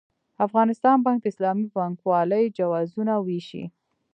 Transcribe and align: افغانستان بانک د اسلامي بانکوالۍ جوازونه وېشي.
افغانستان 0.45 0.97
بانک 1.05 1.19
د 1.21 1.25
اسلامي 1.31 1.67
بانکوالۍ 1.75 2.43
جوازونه 2.57 3.13
وېشي. 3.25 3.63